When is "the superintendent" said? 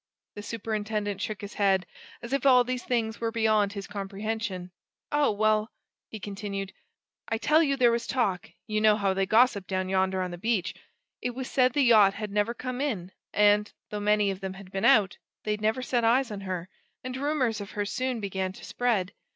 0.33-1.21